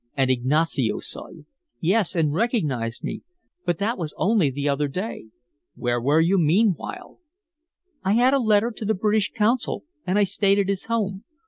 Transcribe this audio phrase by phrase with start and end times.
[0.17, 1.45] "And Ignacio saw you?"
[1.79, 3.21] "Yes, and recognized me.
[3.67, 5.27] But that was only the other day."
[5.75, 7.19] "Where were you meanwhile?"
[8.03, 11.23] "I had a letter to the British consul, and I stayed at his home.